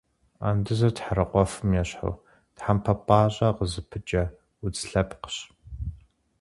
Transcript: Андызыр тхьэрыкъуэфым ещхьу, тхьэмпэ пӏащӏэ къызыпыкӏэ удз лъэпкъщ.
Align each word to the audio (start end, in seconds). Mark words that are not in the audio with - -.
Андызыр 0.49 0.91
тхьэрыкъуэфым 0.95 1.71
ещхьу, 1.81 2.13
тхьэмпэ 2.55 2.93
пӏащӏэ 3.05 3.49
къызыпыкӏэ 3.57 4.23
удз 4.63 4.81
лъэпкъщ. 4.89 5.35